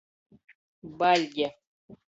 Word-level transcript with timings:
Baļge. 1.03 1.53